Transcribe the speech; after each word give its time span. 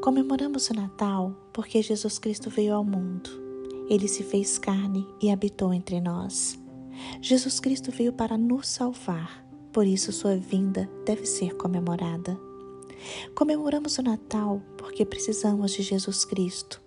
Comemoramos 0.00 0.70
o 0.70 0.74
Natal 0.74 1.34
porque 1.52 1.82
Jesus 1.82 2.20
Cristo 2.20 2.48
veio 2.48 2.74
ao 2.74 2.84
mundo. 2.84 3.28
Ele 3.90 4.06
se 4.06 4.22
fez 4.22 4.56
carne 4.56 5.06
e 5.20 5.28
habitou 5.28 5.74
entre 5.74 6.00
nós. 6.00 6.58
Jesus 7.20 7.58
Cristo 7.58 7.90
veio 7.90 8.12
para 8.12 8.38
nos 8.38 8.68
salvar, 8.68 9.44
por 9.72 9.86
isso 9.86 10.12
sua 10.12 10.36
vinda 10.36 10.88
deve 11.04 11.26
ser 11.26 11.56
comemorada. 11.56 12.38
Comemoramos 13.34 13.98
o 13.98 14.02
Natal 14.02 14.62
porque 14.76 15.04
precisamos 15.04 15.72
de 15.72 15.82
Jesus 15.82 16.24
Cristo. 16.24 16.80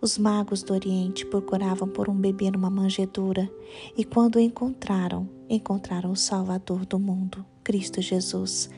Os 0.00 0.18
magos 0.18 0.62
do 0.62 0.74
Oriente 0.74 1.24
procuravam 1.26 1.88
por 1.88 2.08
um 2.08 2.14
bebê 2.14 2.50
numa 2.50 2.68
manjedoura 2.68 3.48
e, 3.96 4.04
quando 4.04 4.36
o 4.36 4.40
encontraram, 4.40 5.28
encontraram 5.48 6.10
o 6.10 6.16
Salvador 6.16 6.84
do 6.84 6.98
mundo, 6.98 7.44
Cristo 7.62 8.02
Jesus. 8.02 8.68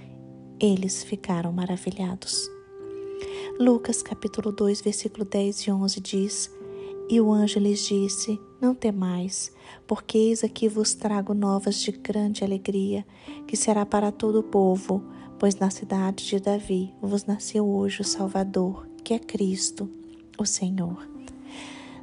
Eles 0.60 1.02
ficaram 1.02 1.52
maravilhados. 1.52 2.51
Lucas 3.58 4.02
capítulo 4.02 4.50
2, 4.50 4.80
versículo 4.80 5.24
10 5.24 5.60
e 5.60 5.70
11 5.70 6.00
diz: 6.00 6.50
E 7.08 7.20
o 7.20 7.32
anjo 7.32 7.60
lhes 7.60 7.86
disse: 7.86 8.40
Não 8.60 8.74
temais, 8.74 9.52
porque 9.86 10.18
eis 10.18 10.42
aqui 10.42 10.68
vos 10.68 10.94
trago 10.94 11.34
novas 11.34 11.76
de 11.76 11.92
grande 11.92 12.42
alegria, 12.42 13.06
que 13.46 13.56
será 13.56 13.84
para 13.86 14.10
todo 14.10 14.40
o 14.40 14.42
povo, 14.42 15.02
pois 15.38 15.56
na 15.56 15.70
cidade 15.70 16.26
de 16.26 16.40
Davi 16.40 16.92
vos 17.00 17.24
nasceu 17.24 17.68
hoje 17.68 18.00
o 18.00 18.04
Salvador, 18.04 18.86
que 19.04 19.14
é 19.14 19.18
Cristo, 19.18 19.88
o 20.38 20.44
Senhor. 20.44 21.08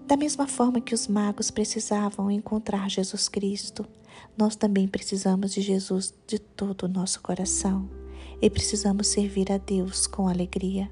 Da 0.06 0.18
mesma 0.18 0.48
forma 0.48 0.82
que 0.82 0.96
os 0.96 1.08
magos 1.08 1.52
precisavam 1.52 2.32
encontrar 2.32 2.90
Jesus 2.90 3.30
Cristo, 3.30 3.86
nós 4.38 4.56
também 4.56 4.88
precisamos 4.88 5.54
de 5.54 5.62
Jesus 5.62 6.14
de 6.26 6.40
todo 6.40 6.84
o 6.84 6.88
nosso 6.88 7.22
coração 7.22 7.90
e 8.42 8.50
precisamos 8.50 9.08
servir 9.08 9.52
a 9.52 9.58
Deus 9.58 10.08
com 10.08 10.28
alegria. 10.28 10.90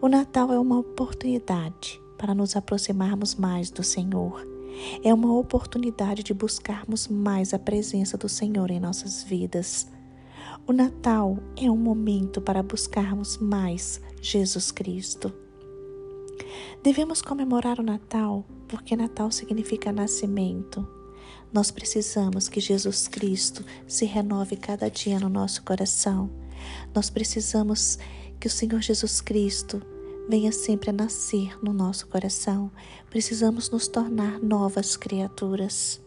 O 0.00 0.08
Natal 0.08 0.52
é 0.52 0.58
uma 0.58 0.78
oportunidade 0.78 2.00
para 2.16 2.34
nos 2.34 2.56
aproximarmos 2.56 3.34
mais 3.34 3.70
do 3.70 3.82
Senhor. 3.82 4.46
É 5.02 5.12
uma 5.12 5.32
oportunidade 5.34 6.22
de 6.22 6.32
buscarmos 6.32 7.08
mais 7.08 7.52
a 7.52 7.58
presença 7.58 8.16
do 8.16 8.28
Senhor 8.28 8.70
em 8.70 8.78
nossas 8.78 9.24
vidas. 9.24 9.88
O 10.66 10.72
Natal 10.72 11.38
é 11.56 11.70
um 11.70 11.76
momento 11.76 12.40
para 12.40 12.62
buscarmos 12.62 13.38
mais 13.38 14.00
Jesus 14.20 14.70
Cristo. 14.70 15.32
Devemos 16.82 17.22
comemorar 17.22 17.80
o 17.80 17.82
Natal 17.82 18.44
porque 18.68 18.94
Natal 18.94 19.30
significa 19.30 19.90
nascimento. 19.90 20.86
Nós 21.52 21.70
precisamos 21.70 22.48
que 22.48 22.60
Jesus 22.60 23.08
Cristo 23.08 23.64
se 23.86 24.04
renove 24.04 24.56
cada 24.56 24.90
dia 24.90 25.18
no 25.18 25.28
nosso 25.28 25.62
coração. 25.62 26.30
Nós 26.94 27.08
precisamos 27.08 27.98
que 28.38 28.46
o 28.46 28.50
Senhor 28.50 28.80
Jesus 28.80 29.20
Cristo 29.20 29.82
venha 30.28 30.52
sempre 30.52 30.90
a 30.90 30.92
nascer 30.92 31.58
no 31.62 31.72
nosso 31.72 32.06
coração. 32.06 32.70
Precisamos 33.10 33.70
nos 33.70 33.88
tornar 33.88 34.38
novas 34.40 34.96
criaturas. 34.96 36.00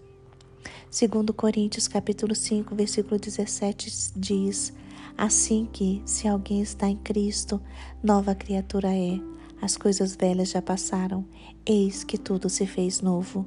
Segundo 0.90 1.34
Coríntios 1.34 1.88
capítulo 1.88 2.36
5, 2.36 2.76
versículo 2.76 3.20
17 3.20 4.14
diz: 4.16 4.74
Assim 5.18 5.68
que, 5.72 6.02
se 6.06 6.28
alguém 6.28 6.62
está 6.62 6.88
em 6.88 6.98
Cristo, 6.98 7.62
nova 8.04 8.36
criatura 8.36 8.90
é. 8.96 9.20
As 9.62 9.78
coisas 9.78 10.16
velhas 10.16 10.50
já 10.50 10.62
passaram, 10.62 11.26
eis 11.66 12.04
que 12.04 12.18
tudo 12.18 12.50
se 12.50 12.66
fez 12.66 13.02
novo. 13.02 13.46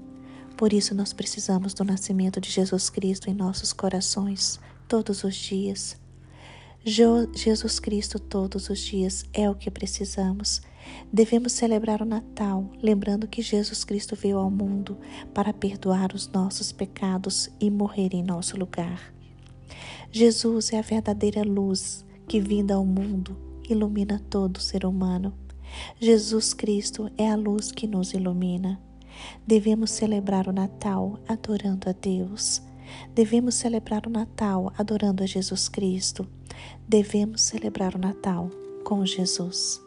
Por 0.57 0.73
isso 0.73 0.95
nós 0.95 1.13
precisamos 1.13 1.75
do 1.75 1.85
nascimento 1.85 2.41
de 2.41 2.49
Jesus 2.51 2.89
Cristo 2.89 3.29
em 3.29 3.35
nossos 3.35 3.73
corações 3.73 4.61
todos 4.87 5.25
os 5.25 5.35
dias. 5.35 6.04
Jesus 6.87 7.81
Cristo 7.81 8.19
todos 8.19 8.69
os 8.69 8.79
dias 8.79 9.25
é 9.33 9.49
o 9.49 9.55
que 9.55 9.71
precisamos. 9.71 10.61
Devemos 11.11 11.53
celebrar 11.53 12.03
o 12.03 12.05
Natal, 12.05 12.71
lembrando 12.83 13.27
que 13.27 13.41
Jesus 13.41 13.85
Cristo 13.85 14.15
veio 14.15 14.37
ao 14.37 14.51
mundo 14.51 14.99
para 15.33 15.55
perdoar 15.55 16.15
os 16.15 16.29
nossos 16.29 16.73
pecados 16.73 17.49
e 17.59 17.71
morrer 17.71 18.11
em 18.13 18.23
nosso 18.23 18.59
lugar. 18.59 19.15
Jesus 20.13 20.75
é 20.75 20.79
a 20.79 20.83
verdadeira 20.83 21.43
luz 21.43 22.05
que, 22.29 22.39
vinda 22.39 22.75
ao 22.75 22.85
mundo, 22.85 23.35
ilumina 23.67 24.21
todo 24.29 24.61
ser 24.61 24.85
humano. 24.85 25.33
Jesus 25.99 26.53
Cristo 26.53 27.11
é 27.17 27.31
a 27.31 27.35
luz 27.35 27.73
que 27.73 27.87
nos 27.87 28.13
ilumina. 28.13 28.79
Devemos 29.47 29.91
celebrar 29.91 30.49
o 30.49 30.53
Natal 30.53 31.19
adorando 31.27 31.89
a 31.89 31.93
Deus. 31.93 32.61
Devemos 33.15 33.55
celebrar 33.55 34.07
o 34.07 34.11
Natal 34.11 34.73
adorando 34.77 35.23
a 35.23 35.27
Jesus 35.27 35.69
Cristo. 35.69 36.27
Devemos 36.89 37.43
celebrar 37.43 37.95
o 37.95 37.99
Natal 37.99 38.51
com 38.85 39.05
Jesus. 39.05 39.81